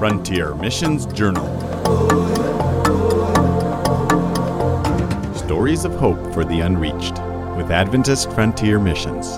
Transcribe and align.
Frontier 0.00 0.54
Missions 0.54 1.04
Journal. 1.12 1.44
Stories 5.34 5.84
of 5.84 5.92
Hope 5.96 6.32
for 6.32 6.42
the 6.42 6.62
Unreached 6.62 7.18
with 7.54 7.70
Adventist 7.70 8.32
Frontier 8.32 8.78
Missions. 8.78 9.36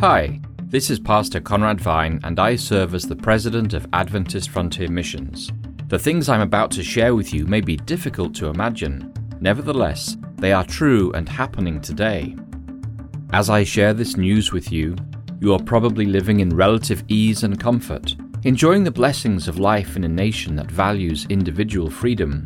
Hi, 0.00 0.40
this 0.64 0.90
is 0.90 0.98
Pastor 0.98 1.40
Conrad 1.40 1.80
Vine, 1.80 2.18
and 2.24 2.40
I 2.40 2.56
serve 2.56 2.96
as 2.96 3.04
the 3.04 3.14
President 3.14 3.72
of 3.72 3.86
Adventist 3.92 4.50
Frontier 4.50 4.88
Missions. 4.90 5.52
The 5.86 6.00
things 6.00 6.28
I'm 6.28 6.40
about 6.40 6.72
to 6.72 6.82
share 6.82 7.14
with 7.14 7.32
you 7.32 7.46
may 7.46 7.60
be 7.60 7.76
difficult 7.76 8.34
to 8.34 8.48
imagine, 8.48 9.14
nevertheless, 9.40 10.16
they 10.44 10.52
are 10.52 10.66
true 10.66 11.10
and 11.12 11.26
happening 11.26 11.80
today. 11.80 12.36
As 13.32 13.48
I 13.48 13.64
share 13.64 13.94
this 13.94 14.18
news 14.18 14.52
with 14.52 14.70
you, 14.70 14.94
you 15.40 15.54
are 15.54 15.62
probably 15.62 16.04
living 16.04 16.40
in 16.40 16.54
relative 16.54 17.02
ease 17.08 17.44
and 17.44 17.58
comfort, 17.58 18.14
enjoying 18.42 18.84
the 18.84 18.90
blessings 18.90 19.48
of 19.48 19.58
life 19.58 19.96
in 19.96 20.04
a 20.04 20.08
nation 20.08 20.54
that 20.56 20.70
values 20.70 21.26
individual 21.30 21.88
freedom. 21.88 22.44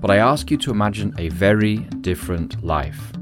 But 0.00 0.10
I 0.10 0.16
ask 0.16 0.50
you 0.50 0.56
to 0.56 0.70
imagine 0.70 1.14
a 1.18 1.28
very 1.28 1.76
different 2.00 2.64
life. 2.64 3.12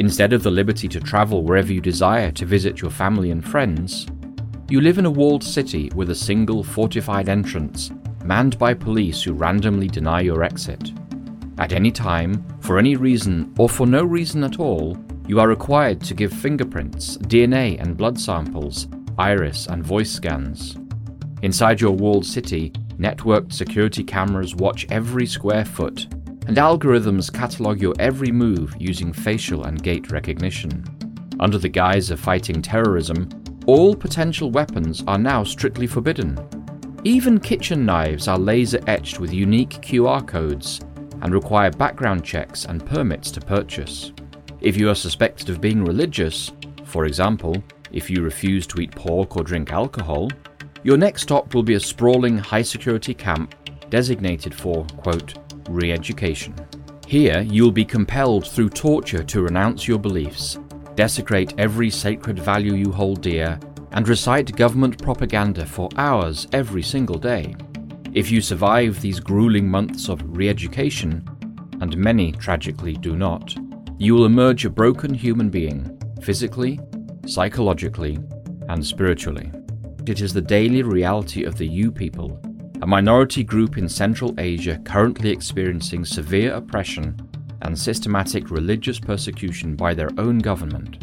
Instead 0.00 0.32
of 0.32 0.42
the 0.42 0.50
liberty 0.50 0.88
to 0.88 0.98
travel 0.98 1.44
wherever 1.44 1.72
you 1.72 1.80
desire 1.80 2.32
to 2.32 2.44
visit 2.44 2.82
your 2.82 2.90
family 2.90 3.30
and 3.30 3.46
friends, 3.46 4.08
you 4.70 4.80
live 4.80 4.98
in 4.98 5.06
a 5.06 5.10
walled 5.10 5.44
city 5.44 5.88
with 5.94 6.10
a 6.10 6.16
single 6.16 6.64
fortified 6.64 7.28
entrance, 7.28 7.92
manned 8.24 8.58
by 8.58 8.74
police 8.74 9.22
who 9.22 9.34
randomly 9.34 9.86
deny 9.86 10.20
your 10.20 10.42
exit. 10.42 10.90
At 11.58 11.72
any 11.72 11.92
time, 11.92 12.44
for 12.62 12.78
any 12.78 12.94
reason, 12.94 13.52
or 13.58 13.68
for 13.68 13.86
no 13.86 14.04
reason 14.04 14.44
at 14.44 14.60
all, 14.60 14.96
you 15.26 15.40
are 15.40 15.48
required 15.48 16.00
to 16.02 16.14
give 16.14 16.32
fingerprints, 16.32 17.16
DNA 17.18 17.80
and 17.80 17.96
blood 17.96 18.18
samples, 18.18 18.86
iris 19.18 19.66
and 19.66 19.84
voice 19.84 20.10
scans. 20.10 20.78
Inside 21.42 21.80
your 21.80 21.90
walled 21.90 22.24
city, 22.24 22.70
networked 22.98 23.52
security 23.52 24.04
cameras 24.04 24.54
watch 24.54 24.86
every 24.90 25.26
square 25.26 25.64
foot, 25.64 26.06
and 26.46 26.56
algorithms 26.56 27.32
catalog 27.32 27.82
your 27.82 27.94
every 27.98 28.30
move 28.30 28.76
using 28.78 29.12
facial 29.12 29.64
and 29.64 29.82
gait 29.82 30.12
recognition. 30.12 30.84
Under 31.40 31.58
the 31.58 31.68
guise 31.68 32.12
of 32.12 32.20
fighting 32.20 32.62
terrorism, 32.62 33.28
all 33.66 33.96
potential 33.96 34.52
weapons 34.52 35.02
are 35.08 35.18
now 35.18 35.42
strictly 35.42 35.88
forbidden. 35.88 36.38
Even 37.02 37.40
kitchen 37.40 37.84
knives 37.84 38.28
are 38.28 38.38
laser 38.38 38.80
etched 38.86 39.18
with 39.18 39.32
unique 39.32 39.80
QR 39.82 40.24
codes 40.26 40.80
and 41.22 41.32
require 41.32 41.70
background 41.70 42.24
checks 42.24 42.66
and 42.66 42.84
permits 42.84 43.30
to 43.30 43.40
purchase. 43.40 44.12
If 44.60 44.76
you 44.76 44.90
are 44.90 44.94
suspected 44.94 45.48
of 45.48 45.60
being 45.60 45.84
religious, 45.84 46.52
for 46.84 47.06
example, 47.06 47.62
if 47.90 48.10
you 48.10 48.22
refuse 48.22 48.66
to 48.68 48.80
eat 48.80 48.92
pork 48.92 49.36
or 49.36 49.42
drink 49.42 49.72
alcohol, 49.72 50.30
your 50.82 50.96
next 50.96 51.22
stop 51.22 51.54
will 51.54 51.62
be 51.62 51.74
a 51.74 51.80
sprawling 51.80 52.38
high 52.38 52.62
security 52.62 53.14
camp 53.14 53.54
designated 53.88 54.54
for, 54.54 54.84
quote, 54.96 55.34
re 55.68 55.92
education. 55.92 56.54
Here, 57.06 57.42
you 57.42 57.62
will 57.62 57.72
be 57.72 57.84
compelled 57.84 58.46
through 58.46 58.70
torture 58.70 59.22
to 59.22 59.42
renounce 59.42 59.86
your 59.86 59.98
beliefs, 59.98 60.58
desecrate 60.94 61.54
every 61.58 61.90
sacred 61.90 62.38
value 62.38 62.74
you 62.74 62.90
hold 62.90 63.20
dear, 63.20 63.60
and 63.92 64.08
recite 64.08 64.56
government 64.56 65.00
propaganda 65.02 65.66
for 65.66 65.88
hours 65.96 66.48
every 66.52 66.82
single 66.82 67.18
day. 67.18 67.54
If 68.14 68.30
you 68.30 68.42
survive 68.42 69.00
these 69.00 69.20
grueling 69.20 69.70
months 69.70 70.10
of 70.10 70.20
re 70.36 70.50
education, 70.50 71.26
and 71.80 71.96
many 71.96 72.32
tragically 72.32 72.92
do 72.92 73.16
not, 73.16 73.54
you 73.96 74.12
will 74.14 74.26
emerge 74.26 74.66
a 74.66 74.70
broken 74.70 75.14
human 75.14 75.48
being, 75.48 75.98
physically, 76.20 76.78
psychologically, 77.26 78.18
and 78.68 78.84
spiritually. 78.84 79.50
It 80.06 80.20
is 80.20 80.34
the 80.34 80.42
daily 80.42 80.82
reality 80.82 81.44
of 81.44 81.56
the 81.56 81.66
U 81.66 81.90
people, 81.90 82.38
a 82.82 82.86
minority 82.86 83.42
group 83.42 83.78
in 83.78 83.88
Central 83.88 84.34
Asia 84.38 84.78
currently 84.84 85.30
experiencing 85.30 86.04
severe 86.04 86.52
oppression 86.52 87.16
and 87.62 87.78
systematic 87.78 88.50
religious 88.50 89.00
persecution 89.00 89.74
by 89.74 89.94
their 89.94 90.10
own 90.18 90.38
government. 90.38 91.02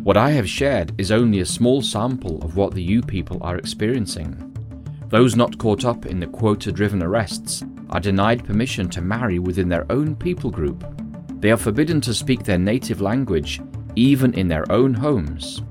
What 0.00 0.16
I 0.16 0.30
have 0.30 0.48
shared 0.48 0.92
is 0.96 1.10
only 1.10 1.40
a 1.40 1.46
small 1.46 1.82
sample 1.82 2.40
of 2.44 2.54
what 2.56 2.72
the 2.72 2.84
U 2.84 3.02
people 3.02 3.38
are 3.42 3.56
experiencing. 3.56 4.45
Those 5.08 5.36
not 5.36 5.58
caught 5.58 5.84
up 5.84 6.06
in 6.06 6.18
the 6.18 6.26
quota 6.26 6.72
driven 6.72 7.02
arrests 7.02 7.62
are 7.90 8.00
denied 8.00 8.44
permission 8.44 8.88
to 8.90 9.00
marry 9.00 9.38
within 9.38 9.68
their 9.68 9.90
own 9.90 10.16
people 10.16 10.50
group. 10.50 10.84
They 11.40 11.52
are 11.52 11.56
forbidden 11.56 12.00
to 12.02 12.14
speak 12.14 12.42
their 12.42 12.58
native 12.58 13.00
language, 13.00 13.60
even 13.94 14.34
in 14.34 14.48
their 14.48 14.70
own 14.70 14.92
homes. 14.92 15.62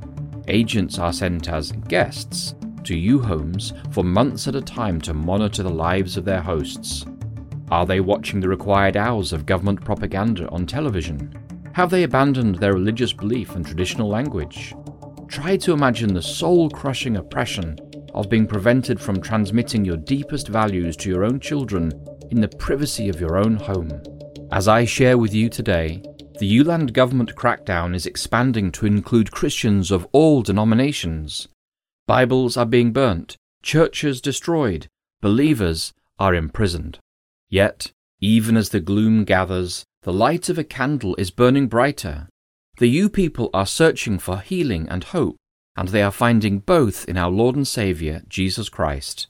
Agents 0.47 0.99
are 0.99 1.11
sent 1.11 1.49
as 1.49 1.73
guests 1.89 2.55
to 2.85 2.95
U 2.95 3.19
homes 3.19 3.73
for 3.91 4.03
months 4.03 4.47
at 4.47 4.55
a 4.55 4.61
time 4.61 5.01
to 5.01 5.13
monitor 5.13 5.63
the 5.63 5.69
lives 5.69 6.17
of 6.17 6.23
their 6.23 6.41
hosts. 6.41 7.05
Are 7.71 7.85
they 7.85 7.99
watching 7.99 8.39
the 8.39 8.47
required 8.47 8.95
hours 8.95 9.33
of 9.33 9.45
government 9.45 9.83
propaganda 9.83 10.47
on 10.49 10.65
television? 10.65 11.33
Have 11.73 11.89
they 11.89 12.03
abandoned 12.03 12.55
their 12.55 12.73
religious 12.73 13.11
belief 13.11 13.55
and 13.55 13.65
traditional 13.65 14.07
language? 14.07 14.73
Try 15.27 15.57
to 15.57 15.73
imagine 15.73 16.13
the 16.13 16.21
soul 16.21 16.69
crushing 16.69 17.17
oppression 17.17 17.77
of 18.15 18.29
being 18.29 18.47
prevented 18.47 18.99
from 18.99 19.21
transmitting 19.21 19.85
your 19.85 19.97
deepest 19.97 20.47
values 20.47 20.95
to 20.95 21.09
your 21.09 21.25
own 21.25 21.39
children 21.39 21.91
in 22.31 22.41
the 22.41 22.47
privacy 22.47 23.09
of 23.09 23.19
your 23.19 23.37
own 23.37 23.57
home. 23.57 24.01
As 24.51 24.67
I 24.67 24.85
share 24.85 25.17
with 25.17 25.33
you 25.33 25.49
today, 25.49 26.01
the 26.39 26.59
ULAND 26.59 26.93
government 26.93 27.35
crackdown 27.35 27.93
is 27.93 28.05
expanding 28.05 28.71
to 28.71 28.85
include 28.85 29.31
Christians 29.31 29.91
of 29.91 30.07
all 30.13 30.41
denominations. 30.41 31.49
Bibles 32.07 32.55
are 32.55 32.65
being 32.65 32.93
burnt, 32.93 33.35
churches 33.61 34.21
destroyed, 34.21 34.87
believers 35.21 35.93
are 36.17 36.33
imprisoned. 36.33 36.99
Yet, 37.49 37.91
even 38.21 38.55
as 38.55 38.69
the 38.69 38.79
gloom 38.79 39.25
gathers, 39.25 39.83
the 40.03 40.13
light 40.13 40.47
of 40.49 40.57
a 40.57 40.63
candle 40.63 41.15
is 41.17 41.31
burning 41.31 41.67
brighter. 41.67 42.29
The 42.77 42.87
U 42.87 43.09
people 43.09 43.49
are 43.53 43.65
searching 43.65 44.19
for 44.19 44.39
healing 44.39 44.87
and 44.89 45.03
hope 45.03 45.35
and 45.75 45.89
they 45.89 46.01
are 46.01 46.11
finding 46.11 46.59
both 46.59 47.07
in 47.07 47.17
our 47.17 47.29
Lord 47.29 47.55
and 47.55 47.67
Saviour, 47.67 48.21
Jesus 48.27 48.69
Christ. 48.69 49.27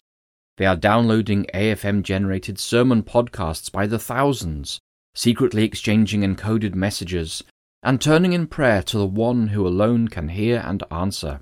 They 0.58 0.66
are 0.66 0.76
downloading 0.76 1.48
AFM 1.54 2.04
generated 2.04 2.60
sermon 2.60 3.04
podcasts 3.04 3.72
by 3.72 3.88
the 3.88 4.00
thousands, 4.00 4.80
secretly 5.14 5.64
exchanging 5.64 6.22
encoded 6.22 6.76
messages, 6.76 7.44
and 7.84 8.00
turning 8.00 8.34
in 8.34 8.48
prayer 8.48 8.82
to 8.84 8.98
the 8.98 9.06
one 9.06 9.48
who 9.48 9.68
alone 9.68 10.08
can 10.08 10.30
hear 10.30 10.64
and 10.66 10.84
answer. 10.92 11.42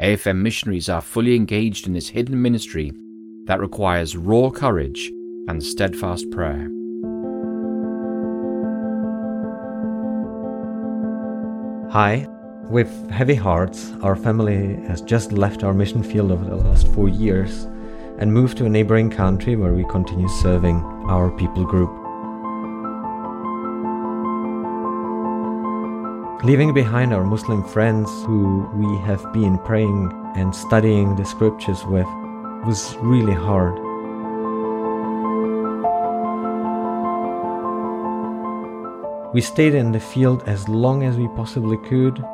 AFM 0.00 0.38
missionaries 0.38 0.88
are 0.88 1.00
fully 1.00 1.36
engaged 1.36 1.86
in 1.86 1.92
this 1.92 2.08
hidden 2.08 2.40
ministry 2.40 2.92
that 3.46 3.60
requires 3.60 4.16
raw 4.16 4.50
courage 4.50 5.10
and 5.48 5.62
steadfast 5.62 6.30
prayer. 6.30 6.68
Hi, 11.90 12.26
with 12.70 13.10
heavy 13.10 13.34
hearts, 13.34 13.92
our 14.02 14.16
family 14.16 14.74
has 14.88 15.00
just 15.00 15.30
left 15.30 15.62
our 15.62 15.72
mission 15.72 16.02
field 16.02 16.32
over 16.32 16.44
the 16.44 16.56
last 16.56 16.88
four 16.88 17.08
years 17.08 17.64
and 18.18 18.32
moved 18.32 18.58
to 18.58 18.66
a 18.66 18.68
neighboring 18.68 19.08
country 19.08 19.54
where 19.54 19.72
we 19.72 19.84
continue 19.84 20.28
serving 20.28 20.82
our 21.08 21.30
people 21.30 21.64
group. 21.64 21.90
Leaving 26.44 26.74
behind 26.74 27.14
our 27.14 27.24
Muslim 27.24 27.62
friends 27.62 28.10
who 28.24 28.68
we 28.74 28.98
have 28.98 29.32
been 29.32 29.58
praying 29.58 30.12
and 30.34 30.54
studying 30.54 31.14
the 31.14 31.24
scriptures 31.24 31.84
with 31.86 32.06
was 32.66 32.96
really 33.00 33.32
hard. 33.32 33.78
We 39.32 39.40
stayed 39.40 39.74
in 39.74 39.92
the 39.92 40.00
field 40.00 40.42
as 40.46 40.68
long 40.68 41.04
as 41.04 41.16
we 41.16 41.28
possibly 41.28 41.76
could 41.88 42.24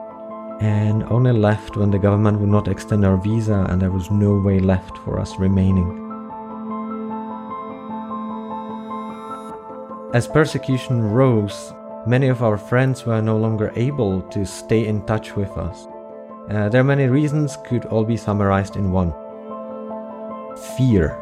and 0.63 1.03
only 1.11 1.33
left 1.33 1.77
when 1.77 1.91
the 1.91 1.99
government 1.99 2.39
would 2.39 2.49
not 2.49 2.69
extend 2.69 3.05
our 3.05 3.17
visa 3.17 3.67
and 3.69 3.83
there 3.83 3.91
was 3.91 4.13
no 4.13 4.39
way 4.39 4.61
left 4.61 4.97
for 4.99 5.19
us 5.19 5.37
remaining. 5.37 5.99
As 10.15 10.29
persecution 10.29 11.03
rose, 11.03 11.73
many 12.07 12.29
of 12.29 12.45
our 12.45 12.57
friends 12.57 13.05
were 13.05 13.21
no 13.21 13.37
longer 13.37 13.73
able 13.75 14.23
to 14.31 14.47
stay 14.47 14.87
in 14.87 15.05
touch 15.05 15.35
with 15.35 15.51
us. 15.59 15.89
Uh, 16.49 16.69
there 16.69 16.83
are 16.83 16.85
many 16.85 17.09
reasons, 17.09 17.57
could 17.67 17.87
all 17.87 18.05
be 18.05 18.17
summarized 18.17 18.77
in 18.77 18.93
one 18.93 19.13
fear. 20.77 21.19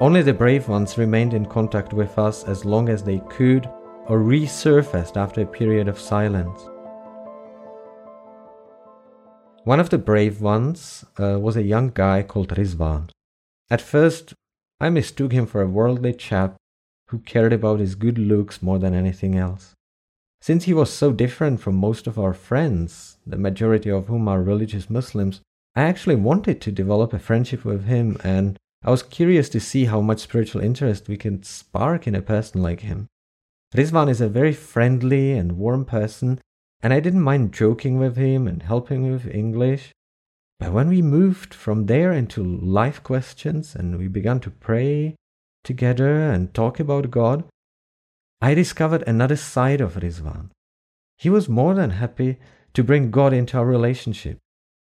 Only 0.00 0.22
the 0.22 0.34
brave 0.34 0.68
ones 0.68 0.96
remained 0.96 1.34
in 1.34 1.46
contact 1.46 1.92
with 1.92 2.16
us 2.16 2.44
as 2.44 2.64
long 2.64 2.88
as 2.88 3.02
they 3.02 3.20
could 3.28 3.68
or 4.06 4.20
resurfaced 4.20 5.16
after 5.16 5.40
a 5.40 5.46
period 5.46 5.88
of 5.88 5.98
silence. 5.98 6.68
One 9.68 9.80
of 9.80 9.90
the 9.90 9.98
brave 9.98 10.40
ones 10.40 11.04
uh, 11.20 11.38
was 11.38 11.54
a 11.54 11.62
young 11.62 11.90
guy 11.90 12.22
called 12.22 12.56
Rizvan. 12.56 13.10
At 13.68 13.82
first, 13.82 14.32
I 14.80 14.88
mistook 14.88 15.32
him 15.32 15.44
for 15.44 15.60
a 15.60 15.68
worldly 15.68 16.14
chap 16.14 16.56
who 17.08 17.18
cared 17.18 17.52
about 17.52 17.78
his 17.78 17.94
good 17.94 18.16
looks 18.16 18.62
more 18.62 18.78
than 18.78 18.94
anything 18.94 19.34
else. 19.34 19.74
Since 20.40 20.64
he 20.64 20.72
was 20.72 20.90
so 20.90 21.12
different 21.12 21.60
from 21.60 21.74
most 21.74 22.06
of 22.06 22.18
our 22.18 22.32
friends, 22.32 23.18
the 23.26 23.36
majority 23.36 23.90
of 23.90 24.06
whom 24.06 24.26
are 24.26 24.42
religious 24.42 24.88
Muslims, 24.88 25.42
I 25.76 25.82
actually 25.82 26.16
wanted 26.16 26.62
to 26.62 26.72
develop 26.72 27.12
a 27.12 27.18
friendship 27.18 27.62
with 27.66 27.84
him 27.84 28.16
and 28.24 28.56
I 28.82 28.90
was 28.90 29.02
curious 29.02 29.50
to 29.50 29.60
see 29.60 29.84
how 29.84 30.00
much 30.00 30.20
spiritual 30.20 30.62
interest 30.62 31.08
we 31.08 31.18
can 31.18 31.42
spark 31.42 32.06
in 32.06 32.14
a 32.14 32.22
person 32.22 32.62
like 32.62 32.80
him. 32.80 33.06
Rizwan 33.74 34.08
is 34.08 34.22
a 34.22 34.30
very 34.30 34.54
friendly 34.54 35.32
and 35.32 35.58
warm 35.58 35.84
person, 35.84 36.40
and 36.82 36.92
I 36.92 37.00
didn't 37.00 37.22
mind 37.22 37.52
joking 37.52 37.98
with 37.98 38.16
him 38.16 38.46
and 38.46 38.62
helping 38.62 39.10
with 39.10 39.26
English. 39.26 39.92
But 40.58 40.72
when 40.72 40.88
we 40.88 41.02
moved 41.02 41.54
from 41.54 41.86
there 41.86 42.12
into 42.12 42.42
life 42.42 43.02
questions 43.02 43.74
and 43.74 43.98
we 43.98 44.08
began 44.08 44.40
to 44.40 44.50
pray 44.50 45.16
together 45.64 46.30
and 46.30 46.52
talk 46.52 46.80
about 46.80 47.10
God, 47.10 47.44
I 48.40 48.54
discovered 48.54 49.02
another 49.06 49.36
side 49.36 49.80
of 49.80 49.94
Rizwan. 49.94 50.50
He 51.16 51.30
was 51.30 51.48
more 51.48 51.74
than 51.74 51.90
happy 51.90 52.38
to 52.74 52.84
bring 52.84 53.10
God 53.10 53.32
into 53.32 53.58
our 53.58 53.66
relationship. 53.66 54.38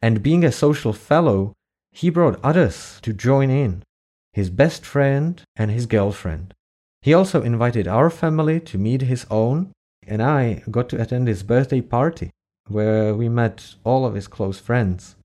And 0.02 0.22
being 0.22 0.44
a 0.44 0.52
social 0.52 0.92
fellow, 0.92 1.52
he 1.92 2.10
brought 2.10 2.40
others 2.44 2.98
to 3.02 3.12
join 3.12 3.50
in 3.50 3.82
his 4.32 4.50
best 4.50 4.84
friend 4.84 5.42
and 5.56 5.70
his 5.70 5.86
girlfriend. 5.86 6.52
He 7.00 7.14
also 7.14 7.42
invited 7.42 7.88
our 7.88 8.10
family 8.10 8.60
to 8.60 8.76
meet 8.76 9.02
his 9.02 9.24
own, 9.30 9.72
and 10.06 10.22
I 10.22 10.62
got 10.70 10.88
to 10.90 11.00
attend 11.00 11.28
his 11.28 11.42
birthday 11.42 11.80
party, 11.80 12.30
where 12.68 13.14
we 13.14 13.28
met 13.28 13.74
all 13.84 14.06
of 14.06 14.14
his 14.14 14.28
close 14.28 14.58
friends. 14.58 15.16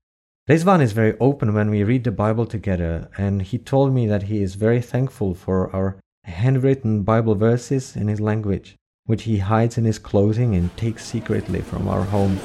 Rizwan 0.48 0.82
is 0.82 0.92
very 0.92 1.16
open 1.20 1.54
when 1.54 1.70
we 1.70 1.84
read 1.84 2.04
the 2.04 2.10
Bible 2.10 2.46
together, 2.46 3.08
and 3.16 3.42
he 3.42 3.58
told 3.58 3.94
me 3.94 4.06
that 4.08 4.24
he 4.24 4.42
is 4.42 4.56
very 4.56 4.80
thankful 4.80 5.34
for 5.34 5.74
our 5.74 5.96
handwritten 6.24 7.02
Bible 7.02 7.34
verses 7.34 7.94
in 7.96 8.08
his 8.08 8.20
language, 8.20 8.76
which 9.06 9.22
he 9.22 9.38
hides 9.38 9.78
in 9.78 9.84
his 9.84 9.98
clothing 9.98 10.54
and 10.54 10.76
takes 10.76 11.04
secretly 11.04 11.60
from 11.60 11.86
our 11.86 12.02
home. 12.02 12.36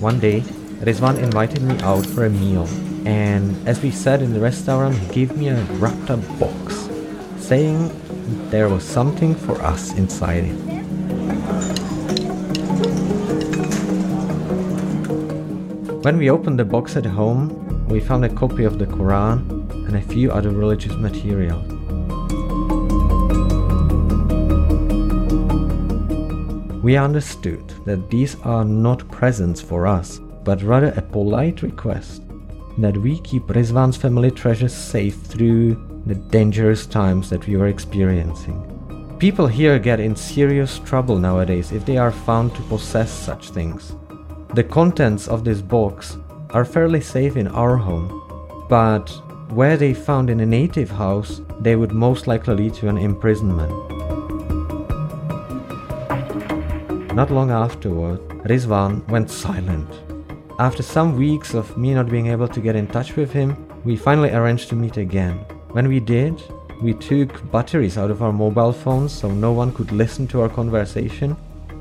One 0.00 0.20
day, 0.20 0.40
Rizwan 0.80 1.18
invited 1.18 1.62
me 1.62 1.78
out 1.80 2.06
for 2.06 2.26
a 2.26 2.30
meal, 2.30 2.68
and 3.06 3.56
as 3.68 3.80
we 3.82 3.92
sat 3.92 4.20
in 4.20 4.34
the 4.34 4.40
restaurant, 4.40 4.98
he 4.98 5.06
gave 5.14 5.36
me 5.36 5.46
a 5.46 5.54
wrapped 5.78 6.10
up 6.10 6.20
box, 6.40 6.88
saying 7.38 7.88
there 8.50 8.68
was 8.68 8.82
something 8.82 9.32
for 9.32 9.62
us 9.62 9.94
inside 9.94 10.42
it. 10.42 10.56
When 16.02 16.18
we 16.18 16.30
opened 16.30 16.58
the 16.58 16.64
box 16.64 16.96
at 16.96 17.06
home, 17.06 17.86
we 17.86 18.00
found 18.00 18.24
a 18.24 18.28
copy 18.28 18.64
of 18.64 18.80
the 18.80 18.86
Quran 18.86 19.70
and 19.86 19.96
a 19.96 20.02
few 20.02 20.32
other 20.32 20.50
religious 20.50 20.94
material. 20.94 21.60
We 26.82 26.96
understood 26.96 27.72
that 27.84 28.10
these 28.10 28.36
are 28.42 28.64
not 28.64 29.08
presents 29.12 29.60
for 29.60 29.86
us, 29.86 30.18
but 30.42 30.62
rather 30.62 30.92
a 30.96 31.02
polite 31.02 31.62
request 31.62 32.22
that 32.78 32.96
we 32.96 33.18
keep 33.20 33.44
Rizwan's 33.44 33.96
family 33.96 34.30
treasures 34.30 34.74
safe 34.74 35.16
through 35.22 35.74
the 36.06 36.14
dangerous 36.14 36.86
times 36.86 37.30
that 37.30 37.46
we 37.46 37.56
are 37.56 37.68
experiencing. 37.68 38.72
People 39.18 39.46
here 39.46 39.78
get 39.78 39.98
in 39.98 40.14
serious 40.14 40.78
trouble 40.80 41.18
nowadays 41.18 41.72
if 41.72 41.86
they 41.86 41.96
are 41.96 42.12
found 42.12 42.54
to 42.54 42.62
possess 42.62 43.10
such 43.10 43.50
things. 43.50 43.94
The 44.54 44.64
contents 44.64 45.26
of 45.26 45.42
this 45.42 45.62
box 45.62 46.18
are 46.50 46.64
fairly 46.64 47.00
safe 47.00 47.36
in 47.36 47.48
our 47.48 47.76
home, 47.76 48.22
but 48.68 49.08
where 49.50 49.76
they 49.76 49.94
found 49.94 50.28
in 50.28 50.40
a 50.40 50.46
native 50.46 50.90
house, 50.90 51.40
they 51.60 51.76
would 51.76 51.92
most 51.92 52.26
likely 52.26 52.54
lead 52.54 52.74
to 52.74 52.88
an 52.88 52.98
imprisonment. 52.98 53.72
Not 57.14 57.30
long 57.30 57.50
afterward, 57.50 58.20
Rizwan 58.44 59.06
went 59.08 59.30
silent. 59.30 59.88
After 60.58 60.82
some 60.82 61.16
weeks 61.18 61.52
of 61.52 61.76
me 61.76 61.92
not 61.92 62.08
being 62.08 62.28
able 62.28 62.48
to 62.48 62.60
get 62.60 62.76
in 62.76 62.86
touch 62.86 63.14
with 63.14 63.30
him, 63.30 63.68
we 63.84 63.94
finally 63.94 64.30
arranged 64.30 64.70
to 64.70 64.74
meet 64.74 64.96
again. 64.96 65.44
When 65.72 65.86
we 65.86 66.00
did, 66.00 66.42
we 66.82 66.94
took 66.94 67.50
batteries 67.52 67.98
out 67.98 68.10
of 68.10 68.22
our 68.22 68.32
mobile 68.32 68.72
phones 68.72 69.12
so 69.12 69.30
no 69.30 69.52
one 69.52 69.70
could 69.74 69.92
listen 69.92 70.26
to 70.28 70.40
our 70.40 70.48
conversation, 70.48 71.36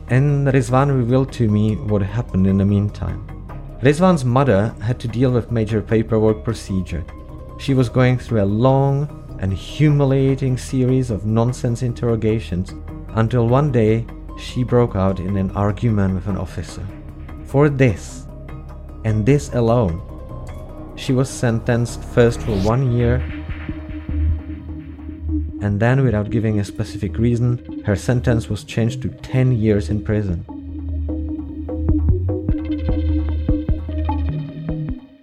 and 0.10 0.48
Rizwan 0.48 0.94
revealed 0.94 1.32
to 1.34 1.48
me 1.48 1.78
what 1.78 2.02
happened 2.02 2.48
in 2.48 2.58
the 2.58 2.66
meantime. 2.66 3.26
Rizwan's 3.82 4.26
mother 4.26 4.76
had 4.82 5.00
to 5.00 5.08
deal 5.08 5.32
with 5.32 5.52
major 5.52 5.82
paperwork 5.82 6.44
procedure. 6.44 7.06
She 7.58 7.74
was 7.74 7.88
going 7.88 8.18
through 8.18 8.44
a 8.44 8.54
long 8.68 9.08
and 9.40 9.54
humiliating 9.54 10.58
series 10.58 11.12
of 11.12 11.26
nonsense 11.26 11.82
interrogations 11.82 12.74
until 13.16 13.48
one 13.48 13.72
day 13.72 14.06
she 14.38 14.64
broke 14.66 14.98
out 14.98 15.22
in 15.22 15.38
an 15.38 15.52
argument 15.52 16.14
with 16.14 16.28
an 16.28 16.36
officer. 16.36 16.86
For 17.46 17.70
this, 17.70 18.25
and 19.06 19.26
this 19.26 19.54
alone, 19.54 20.02
she 20.98 21.14
was 21.14 21.30
sentenced 21.30 22.04
first 22.04 22.42
for 22.42 22.58
one 22.62 22.92
year, 22.92 23.18
and 25.62 25.80
then, 25.80 26.04
without 26.04 26.30
giving 26.32 26.60
a 26.60 26.66
specific 26.66 27.18
reason, 27.18 27.84
her 27.86 27.96
sentence 27.96 28.50
was 28.50 28.64
changed 28.64 29.02
to 29.04 29.10
10 29.10 29.52
years 29.54 29.90
in 29.90 30.04
prison. 30.04 30.44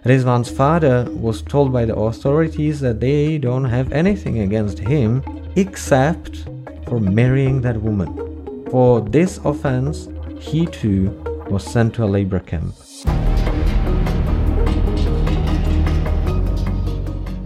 Rizwan's 0.05 0.49
father 0.49 1.07
was 1.11 1.41
told 1.41 1.71
by 1.71 1.85
the 1.85 1.95
authorities 1.95 2.79
that 2.81 2.99
they 2.99 3.37
don't 3.37 3.65
have 3.65 3.91
anything 3.93 4.39
against 4.39 4.79
him 4.79 5.23
except 5.55 6.45
for 6.87 6.99
marrying 6.99 7.61
that 7.61 7.81
woman. 7.81 8.65
For 8.69 9.01
this 9.01 9.39
offense, 9.45 10.09
he 10.39 10.65
too 10.65 11.09
was 11.49 11.63
sent 11.63 11.93
to 11.95 12.03
a 12.03 12.05
labor 12.05 12.39
camp. 12.39 12.75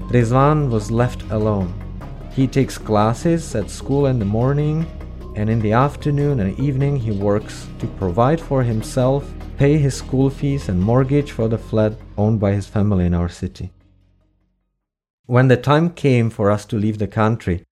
Rizwan 0.09 0.69
was 0.69 0.89
left 0.89 1.21
alone. 1.31 1.74
He 2.31 2.48
takes 2.48 2.77
classes 2.77 3.54
at 3.56 3.69
school 3.69 4.06
in 4.06 4.19
the 4.19 4.25
morning, 4.25 4.86
and 5.36 5.50
in 5.50 5.59
the 5.59 5.74
afternoon 5.74 6.39
and 6.39 6.57
evening 6.57 6.95
he 6.95 7.12
works 7.12 7.68
to 7.80 7.88
provide 7.88 8.39
for 8.39 8.63
himself, 8.63 9.30
pay 9.57 9.77
his 9.77 9.95
school 9.95 10.30
fees 10.30 10.69
and 10.69 10.81
mortgage 10.81 11.31
for 11.31 11.50
the 11.50 11.57
flat 11.57 11.94
owned 12.18 12.39
by 12.39 12.54
his 12.54 12.68
family 12.68 13.06
in 13.06 13.13
our 13.13 13.27
city. 13.27 13.69
When 15.25 15.50
the 15.50 15.57
time 15.57 15.89
came 15.89 16.30
for 16.30 16.50
us 16.50 16.65
to 16.68 16.78
leave 16.78 16.99
the 16.99 17.07
country, 17.07 17.66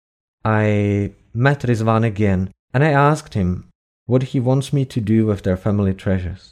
I 0.44 1.12
met 1.32 1.60
Rizwan 1.60 2.04
again 2.04 2.50
and 2.72 2.82
I 2.82 2.90
asked 2.90 3.34
him 3.34 3.68
what 4.06 4.24
he 4.24 4.40
wants 4.40 4.72
me 4.72 4.84
to 4.86 5.00
do 5.00 5.24
with 5.24 5.44
their 5.44 5.56
family 5.56 5.94
treasures. 5.94 6.50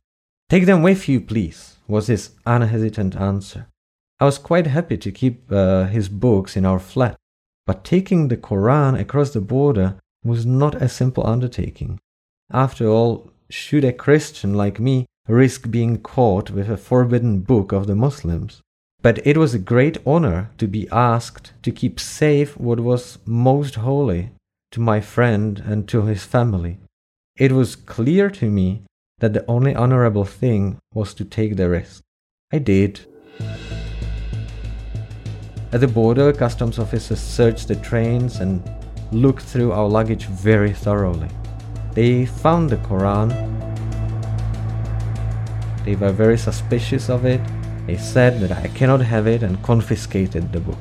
Take 0.49 0.67
them 0.67 0.83
with 0.83 1.09
you, 1.09 1.21
please, 1.21 1.77
was 1.89 2.07
his 2.07 2.31
unhesitant 2.47 3.17
answer. 3.17 3.67
I 4.23 4.25
was 4.25 4.39
quite 4.39 4.69
happy 4.69 4.97
to 4.99 5.11
keep 5.11 5.51
uh, 5.51 5.87
his 5.87 6.09
books 6.09 6.57
in 6.57 6.65
our 6.65 6.79
flat, 6.79 7.17
but 7.67 7.83
taking 7.83 8.29
the 8.29 8.37
Koran 8.37 8.95
across 8.95 9.31
the 9.31 9.41
border 9.41 9.97
was 10.25 10.47
not 10.47 10.81
a 10.81 10.89
simple 10.89 11.27
undertaking. 11.27 11.99
After 12.49 12.87
all, 12.87 13.33
should 13.51 13.83
a 13.83 13.93
Christian 13.93 14.55
like 14.55 14.79
me 14.79 15.07
risk 15.27 15.73
being 15.73 15.99
caught 15.99 16.53
with 16.53 16.71
a 16.71 16.77
forbidden 16.77 17.41
book 17.41 17.73
of 17.73 17.89
the 17.89 17.97
Muslims? 17.97 18.61
But 19.01 19.27
it 19.27 19.37
was 19.37 19.55
a 19.55 19.69
great 19.73 19.99
honor 20.07 20.53
to 20.59 20.69
be 20.69 20.89
asked 20.93 21.53
to 21.65 21.73
keep 21.73 21.99
safe 21.99 22.57
what 22.57 22.79
was 22.79 23.19
most 23.27 23.75
holy 23.75 24.31
to 24.71 24.79
my 24.79 25.01
friend 25.01 25.61
and 25.67 25.89
to 25.89 26.03
his 26.03 26.23
family. 26.23 26.79
It 27.35 27.51
was 27.51 27.75
clear 27.75 28.31
to 28.31 28.49
me 28.49 28.83
that 29.19 29.33
the 29.33 29.45
only 29.49 29.75
honorable 29.75 30.27
thing 30.27 30.79
was 30.95 31.13
to 31.15 31.25
take 31.25 31.57
the 31.57 31.69
risk. 31.69 32.05
I 32.53 32.61
did. 32.61 33.01
At 35.73 35.81
the 35.81 35.89
border, 35.89 36.35
customs 36.35 36.79
officers 36.79 37.19
searched 37.19 37.69
the 37.69 37.77
trains 37.77 38.41
and 38.41 38.63
looked 39.11 39.43
through 39.43 39.73
our 39.73 39.89
luggage 39.89 40.27
very 40.27 40.73
thoroughly. 40.73 41.31
They 41.95 42.27
found 42.27 42.69
the 42.69 42.77
Quran. 42.77 43.31
They 45.87 45.97
were 45.97 46.13
very 46.13 46.37
suspicious 46.37 47.09
of 47.09 47.25
it. 47.25 47.41
They 47.87 47.97
said 47.97 48.41
that 48.41 48.53
I 48.53 48.69
cannot 48.69 49.01
have 49.01 49.27
it 49.27 49.43
and 49.43 49.63
confiscated 49.63 50.53
the 50.53 50.61
book. 50.61 50.79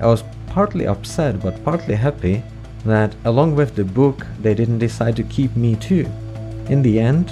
I 0.00 0.06
was 0.06 0.24
partly 0.46 0.86
upset 0.86 1.40
but 1.40 1.62
partly 1.62 1.94
happy 1.94 2.42
that 2.86 3.14
along 3.26 3.56
with 3.56 3.76
the 3.76 3.84
book, 3.84 4.26
they 4.40 4.54
didn't 4.54 4.78
decide 4.78 5.16
to 5.16 5.22
keep 5.24 5.54
me 5.54 5.76
too. 5.76 6.06
In 6.70 6.80
the 6.80 6.98
end, 6.98 7.30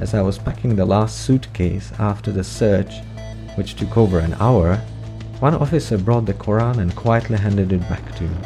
as 0.00 0.12
I 0.12 0.22
was 0.22 0.38
packing 0.38 0.74
the 0.74 0.84
last 0.84 1.24
suitcase 1.24 1.92
after 2.00 2.32
the 2.32 2.42
search, 2.42 2.94
which 3.54 3.76
took 3.76 3.96
over 3.96 4.18
an 4.18 4.34
hour, 4.40 4.80
one 5.42 5.56
officer 5.56 5.98
brought 5.98 6.24
the 6.24 6.34
Quran 6.34 6.78
and 6.78 6.94
quietly 6.94 7.36
handed 7.36 7.72
it 7.72 7.80
back 7.88 8.14
to 8.14 8.22
me. 8.22 8.36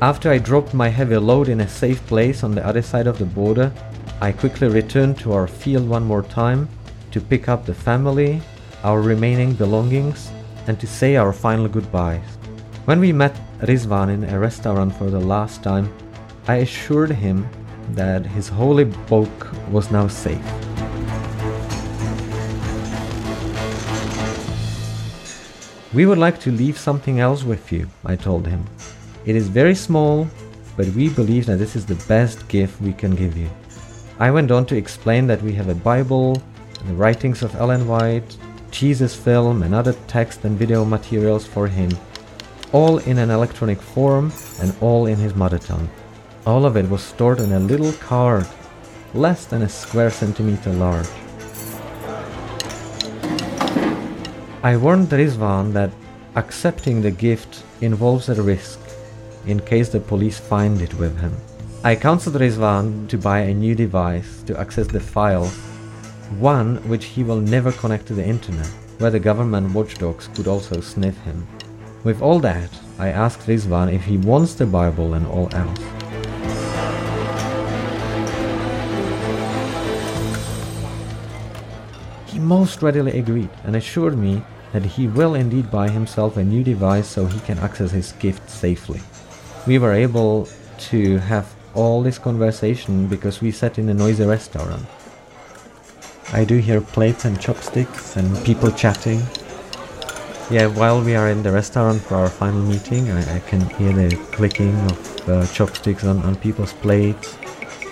After 0.00 0.28
I 0.28 0.38
dropped 0.38 0.74
my 0.74 0.88
heavy 0.88 1.16
load 1.16 1.48
in 1.48 1.60
a 1.60 1.68
safe 1.68 2.04
place 2.08 2.42
on 2.42 2.50
the 2.52 2.66
other 2.66 2.82
side 2.82 3.06
of 3.06 3.20
the 3.20 3.24
border, 3.24 3.72
I 4.20 4.32
quickly 4.32 4.66
returned 4.66 5.20
to 5.20 5.34
our 5.34 5.46
field 5.46 5.88
one 5.88 6.04
more 6.04 6.24
time 6.24 6.68
to 7.12 7.20
pick 7.20 7.48
up 7.48 7.64
the 7.64 7.74
family, 7.74 8.42
our 8.82 9.00
remaining 9.00 9.52
belongings, 9.54 10.32
and 10.66 10.80
to 10.80 10.86
say 10.88 11.14
our 11.14 11.32
final 11.32 11.68
goodbyes. 11.68 12.26
When 12.86 12.98
we 12.98 13.12
met 13.12 13.40
Rizvan 13.60 14.12
in 14.12 14.24
a 14.24 14.36
restaurant 14.36 14.96
for 14.96 15.10
the 15.10 15.20
last 15.20 15.62
time, 15.62 15.94
I 16.48 16.56
assured 16.56 17.12
him 17.12 17.48
that 17.92 18.26
his 18.26 18.48
holy 18.48 18.86
book 19.06 19.52
was 19.70 19.92
now 19.92 20.08
safe. 20.08 20.61
We 25.94 26.06
would 26.06 26.16
like 26.16 26.40
to 26.40 26.50
leave 26.50 26.78
something 26.78 27.20
else 27.20 27.44
with 27.44 27.70
you, 27.70 27.86
I 28.06 28.16
told 28.16 28.46
him. 28.46 28.64
It 29.26 29.36
is 29.36 29.48
very 29.48 29.74
small, 29.74 30.26
but 30.74 30.86
we 30.88 31.10
believe 31.10 31.44
that 31.46 31.58
this 31.58 31.76
is 31.76 31.84
the 31.84 32.02
best 32.08 32.48
gift 32.48 32.80
we 32.80 32.94
can 32.94 33.14
give 33.14 33.36
you. 33.36 33.50
I 34.18 34.30
went 34.30 34.50
on 34.50 34.64
to 34.66 34.76
explain 34.76 35.26
that 35.26 35.42
we 35.42 35.52
have 35.52 35.68
a 35.68 35.74
Bible, 35.74 36.42
the 36.86 36.94
writings 36.94 37.42
of 37.42 37.54
Ellen 37.56 37.86
White, 37.86 38.38
Jesus 38.70 39.14
film, 39.14 39.62
and 39.62 39.74
other 39.74 39.92
text 40.08 40.46
and 40.46 40.58
video 40.58 40.82
materials 40.82 41.46
for 41.46 41.68
him, 41.68 41.90
all 42.72 42.96
in 42.98 43.18
an 43.18 43.30
electronic 43.30 43.82
form 43.82 44.32
and 44.60 44.74
all 44.80 45.04
in 45.04 45.18
his 45.18 45.34
mother 45.34 45.58
tongue. 45.58 45.90
All 46.46 46.64
of 46.64 46.78
it 46.78 46.88
was 46.88 47.02
stored 47.02 47.38
in 47.38 47.52
a 47.52 47.60
little 47.60 47.92
card, 47.92 48.46
less 49.12 49.44
than 49.44 49.60
a 49.60 49.68
square 49.68 50.10
centimeter 50.10 50.72
large. 50.72 51.08
I 54.64 54.76
warned 54.76 55.08
Rizvan 55.08 55.72
that 55.72 55.90
accepting 56.36 57.02
the 57.02 57.10
gift 57.10 57.64
involves 57.80 58.28
a 58.28 58.40
risk 58.40 58.78
in 59.44 59.58
case 59.58 59.88
the 59.88 59.98
police 59.98 60.38
find 60.38 60.80
it 60.80 60.94
with 60.94 61.18
him. 61.18 61.36
I 61.82 61.96
counseled 61.96 62.36
Rizvan 62.36 63.08
to 63.08 63.18
buy 63.18 63.40
a 63.40 63.52
new 63.52 63.74
device 63.74 64.40
to 64.46 64.56
access 64.60 64.86
the 64.86 65.00
file, 65.00 65.46
one 66.38 66.76
which 66.88 67.06
he 67.06 67.24
will 67.24 67.40
never 67.40 67.72
connect 67.72 68.06
to 68.06 68.14
the 68.14 68.24
internet, 68.24 68.68
where 68.98 69.10
the 69.10 69.18
government 69.18 69.74
watchdogs 69.74 70.28
could 70.28 70.46
also 70.46 70.80
sniff 70.80 71.18
him. 71.22 71.44
With 72.04 72.22
all 72.22 72.38
that, 72.38 72.70
I 73.00 73.08
asked 73.08 73.48
Rizvan 73.48 73.92
if 73.92 74.04
he 74.04 74.16
wants 74.16 74.54
the 74.54 74.66
Bible 74.66 75.14
and 75.14 75.26
all 75.26 75.48
else. 75.56 75.80
He 82.26 82.38
most 82.38 82.80
readily 82.80 83.18
agreed 83.18 83.50
and 83.64 83.74
assured 83.74 84.16
me 84.16 84.42
that 84.72 84.84
he 84.84 85.06
will 85.06 85.34
indeed 85.34 85.70
buy 85.70 85.88
himself 85.88 86.36
a 86.36 86.44
new 86.44 86.64
device 86.64 87.06
so 87.06 87.26
he 87.26 87.40
can 87.40 87.58
access 87.58 87.90
his 87.90 88.12
gift 88.12 88.48
safely. 88.48 89.00
We 89.66 89.78
were 89.78 89.92
able 89.92 90.48
to 90.90 91.18
have 91.18 91.54
all 91.74 92.02
this 92.02 92.18
conversation 92.18 93.06
because 93.06 93.40
we 93.40 93.50
sat 93.50 93.78
in 93.78 93.88
a 93.88 93.94
noisy 93.94 94.24
restaurant. 94.24 94.84
I 96.32 96.44
do 96.44 96.56
hear 96.56 96.80
plates 96.80 97.24
and 97.24 97.38
chopsticks 97.40 98.16
and 98.16 98.44
people 98.44 98.70
chatting. 98.70 99.20
Yeah, 100.50 100.66
while 100.66 101.02
we 101.02 101.14
are 101.14 101.28
in 101.28 101.42
the 101.42 101.52
restaurant 101.52 102.00
for 102.02 102.16
our 102.16 102.28
final 102.28 102.62
meeting, 102.62 103.10
I, 103.10 103.36
I 103.36 103.40
can 103.40 103.60
hear 103.76 103.92
the 103.92 104.16
clicking 104.32 104.74
of 104.90 105.28
uh, 105.28 105.46
chopsticks 105.48 106.04
on, 106.04 106.20
on 106.22 106.36
people's 106.36 106.72
plates 106.72 107.36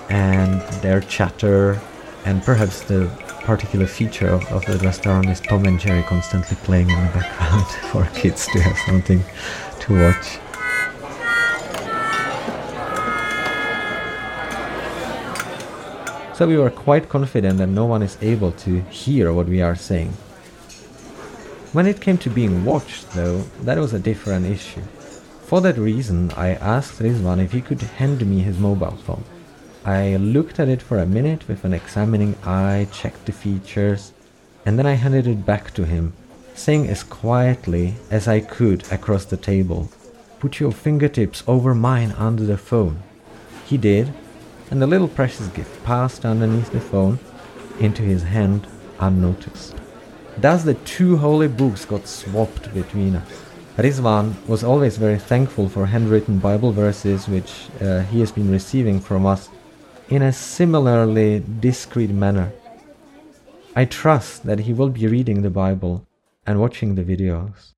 and 0.08 0.60
their 0.82 1.00
chatter 1.00 1.80
and 2.24 2.42
perhaps 2.42 2.82
the 2.82 3.10
particular 3.42 3.86
feature 3.86 4.28
of, 4.28 4.44
of 4.52 4.64
the 4.66 4.78
restaurant 4.78 5.28
is 5.28 5.40
Tom 5.40 5.64
and 5.64 5.78
Jerry 5.78 6.02
constantly 6.02 6.56
playing 6.64 6.90
in 6.90 7.06
the 7.06 7.12
background 7.12 7.66
for 7.90 8.04
kids 8.14 8.46
to 8.48 8.60
have 8.60 8.76
something 8.86 9.22
to 9.80 10.00
watch. 10.00 10.38
So 16.36 16.46
we 16.46 16.56
were 16.56 16.70
quite 16.70 17.08
confident 17.08 17.58
that 17.58 17.66
no 17.66 17.84
one 17.84 18.02
is 18.02 18.16
able 18.22 18.52
to 18.52 18.80
hear 18.82 19.32
what 19.32 19.46
we 19.46 19.60
are 19.60 19.76
saying. 19.76 20.12
When 21.72 21.86
it 21.86 22.00
came 22.00 22.18
to 22.18 22.30
being 22.30 22.64
watched, 22.64 23.12
though, 23.12 23.42
that 23.62 23.78
was 23.78 23.92
a 23.92 23.98
different 23.98 24.46
issue. 24.46 24.80
For 25.42 25.60
that 25.60 25.76
reason, 25.76 26.30
I 26.36 26.54
asked 26.54 26.98
Rizvan 27.00 27.44
if 27.44 27.52
he 27.52 27.60
could 27.60 27.82
hand 27.82 28.26
me 28.26 28.40
his 28.40 28.58
mobile 28.58 28.96
phone. 28.96 29.24
I 29.84 30.16
looked 30.16 30.60
at 30.60 30.68
it 30.68 30.82
for 30.82 30.98
a 30.98 31.06
minute 31.06 31.48
with 31.48 31.64
an 31.64 31.72
examining 31.72 32.36
eye, 32.44 32.86
checked 32.92 33.26
the 33.26 33.32
features, 33.32 34.12
and 34.66 34.78
then 34.78 34.86
I 34.86 34.92
handed 34.92 35.26
it 35.26 35.46
back 35.46 35.72
to 35.74 35.84
him, 35.84 36.12
saying 36.54 36.88
as 36.88 37.02
quietly 37.02 37.94
as 38.10 38.28
I 38.28 38.40
could 38.40 38.84
across 38.92 39.24
the 39.24 39.36
table, 39.36 39.88
Put 40.40 40.58
your 40.58 40.72
fingertips 40.72 41.44
over 41.46 41.74
mine 41.74 42.12
under 42.12 42.44
the 42.44 42.56
phone. 42.56 43.02
He 43.66 43.76
did, 43.76 44.10
and 44.70 44.80
the 44.80 44.86
little 44.86 45.06
precious 45.06 45.48
gift 45.48 45.84
passed 45.84 46.24
underneath 46.24 46.72
the 46.72 46.80
phone 46.80 47.18
into 47.78 48.00
his 48.00 48.22
hand 48.22 48.66
unnoticed. 49.00 49.76
Thus 50.38 50.64
the 50.64 50.74
two 50.74 51.18
holy 51.18 51.46
books 51.46 51.84
got 51.84 52.08
swapped 52.08 52.72
between 52.72 53.16
us. 53.16 53.28
Rizwan 53.76 54.34
was 54.48 54.64
always 54.64 54.96
very 54.96 55.18
thankful 55.18 55.68
for 55.68 55.84
handwritten 55.84 56.38
Bible 56.38 56.72
verses 56.72 57.28
which 57.28 57.66
uh, 57.82 58.00
he 58.04 58.20
has 58.20 58.32
been 58.32 58.50
receiving 58.50 58.98
from 58.98 59.26
us 59.26 59.50
in 60.10 60.22
a 60.22 60.32
similarly 60.32 61.40
discreet 61.60 62.10
manner. 62.10 62.52
I 63.76 63.84
trust 63.84 64.42
that 64.42 64.58
he 64.58 64.72
will 64.72 64.88
be 64.88 65.06
reading 65.06 65.42
the 65.42 65.50
Bible 65.50 66.04
and 66.44 66.58
watching 66.58 66.96
the 66.96 67.04
videos. 67.04 67.74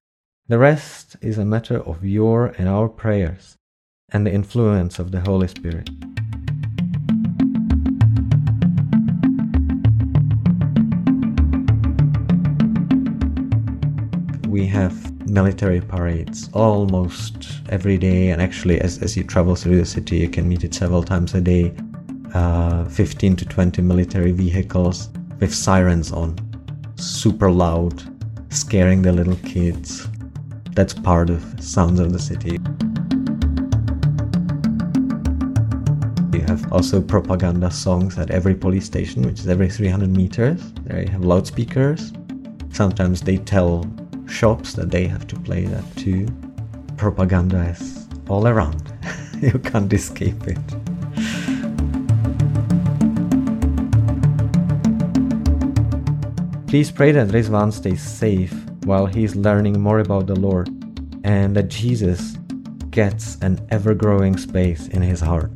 The 0.49 0.57
rest 0.57 1.17
is 1.21 1.37
a 1.37 1.45
matter 1.45 1.83
of 1.83 2.07
your 2.07 2.47
and 2.57 2.71
our 2.71 2.89
prayers 2.89 3.59
and 4.09 4.27
the 4.27 4.33
influence 4.33 4.99
of 4.99 5.11
the 5.11 5.21
Holy 5.21 5.47
Spirit. 5.47 5.91
We 14.49 14.67
have 14.69 15.29
military 15.29 15.83
parades 15.83 16.49
almost 16.55 17.61
every 17.69 17.99
day, 17.99 18.31
and 18.31 18.41
actually, 18.41 18.81
as, 18.81 19.03
as 19.03 19.19
you 19.19 19.25
travel 19.25 19.55
through 19.55 19.77
the 19.77 19.85
city, 19.85 20.17
you 20.17 20.31
can 20.31 20.49
meet 20.49 20.65
it 20.65 20.75
several 20.75 21.03
times 21.03 21.35
a 21.35 21.41
day 21.43 21.75
uh, 22.35 22.85
15 22.87 23.37
to 23.37 23.45
20 23.45 23.83
military 23.83 24.33
vehicles 24.33 25.11
with 25.41 25.55
sirens 25.55 26.13
on, 26.13 26.37
super 26.97 27.51
loud, 27.51 28.03
scaring 28.53 29.03
the 29.03 29.13
little 29.13 29.37
kids. 29.37 30.09
That's 30.71 30.95
part 30.95 31.31
of 31.31 31.43
Sounds 31.63 32.01
of 32.01 32.13
the 32.13 32.19
City. 32.19 32.59
You 36.33 36.45
have 36.47 36.73
also 36.73 37.03
propaganda 37.03 37.71
songs 37.71 38.19
at 38.19 38.31
every 38.31 38.55
police 38.55 38.87
station, 38.87 39.23
which 39.23 39.41
is 39.41 39.49
every 39.49 39.69
300 39.69 40.09
meters. 40.17 40.73
There 40.85 41.03
you 41.03 41.09
have 41.09 41.25
loudspeakers. 41.25 42.13
Sometimes 42.73 43.21
they 43.21 43.37
tell 43.37 43.87
shops 44.27 44.73
that 44.75 44.91
they 44.91 45.07
have 45.07 45.27
to 45.27 45.37
play 45.41 45.67
that 45.67 45.85
too. 45.97 46.27
Propaganda 46.97 47.69
is 47.69 48.09
all 48.29 48.49
around. 48.49 48.93
you 49.41 49.59
can't 49.59 49.93
escape 49.93 50.47
it. 50.47 50.92
Please 56.73 56.91
pray 56.91 57.13
that 57.13 57.29
Rizvan 57.29 57.71
stays 57.71 58.01
safe 58.01 58.55
while 58.85 59.05
he's 59.05 59.37
learning 59.37 59.79
more 59.79 59.99
about 59.99 60.27
the 60.27 60.35
Lord 60.35 60.71
and 61.23 61.55
that 61.55 61.69
Jesus 61.69 62.39
gets 62.89 63.37
an 63.43 63.61
ever 63.69 63.93
growing 63.93 64.39
space 64.39 64.89
in 64.89 65.03
his 65.03 65.21
heart. 65.21 65.53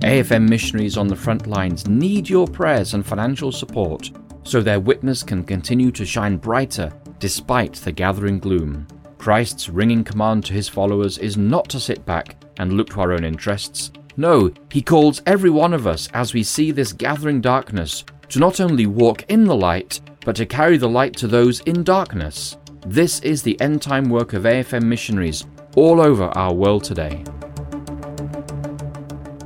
AFM 0.00 0.48
missionaries 0.48 0.96
on 0.96 1.06
the 1.06 1.14
front 1.14 1.46
lines 1.46 1.86
need 1.86 2.30
your 2.30 2.46
prayers 2.46 2.94
and 2.94 3.04
financial 3.04 3.52
support 3.52 4.10
so 4.42 4.62
their 4.62 4.80
witness 4.80 5.22
can 5.22 5.44
continue 5.44 5.90
to 5.90 6.06
shine 6.06 6.38
brighter 6.38 6.90
despite 7.18 7.74
the 7.74 7.92
gathering 7.92 8.38
gloom. 8.38 8.86
Christ's 9.18 9.68
ringing 9.68 10.02
command 10.02 10.46
to 10.46 10.54
his 10.54 10.70
followers 10.70 11.18
is 11.18 11.36
not 11.36 11.68
to 11.68 11.78
sit 11.78 12.06
back 12.06 12.42
and 12.56 12.72
look 12.72 12.88
to 12.88 13.00
our 13.00 13.12
own 13.12 13.22
interests, 13.22 13.90
no, 14.16 14.52
he 14.70 14.82
calls 14.82 15.22
every 15.26 15.50
one 15.50 15.74
of 15.74 15.86
us 15.86 16.08
as 16.14 16.32
we 16.32 16.42
see 16.42 16.70
this 16.70 16.92
gathering 16.92 17.40
darkness 17.40 18.04
to 18.30 18.38
not 18.38 18.60
only 18.60 18.86
walk 18.86 19.24
in 19.28 19.44
the 19.44 19.54
light, 19.54 20.00
but 20.24 20.36
to 20.36 20.46
carry 20.46 20.76
the 20.76 20.88
light 20.88 21.14
to 21.16 21.28
those 21.28 21.60
in 21.60 21.84
darkness. 21.84 22.56
This 22.86 23.20
is 23.20 23.42
the 23.42 23.60
end 23.60 23.82
time 23.82 24.08
work 24.08 24.32
of 24.32 24.44
AFM 24.44 24.84
missionaries 24.84 25.44
all 25.76 26.00
over 26.00 26.24
our 26.36 26.52
world 26.52 26.84
today. 26.84 27.24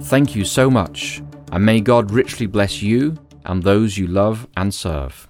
Thank 0.05 0.35
you 0.35 0.45
so 0.45 0.71
much, 0.71 1.23
and 1.53 1.65
may 1.65 1.81
God 1.81 2.11
richly 2.11 2.47
bless 2.47 2.83
you 2.83 3.17
and 3.45 3.63
those 3.63 3.97
you 3.97 4.07
love 4.07 4.47
and 4.57 4.73
serve. 4.73 5.30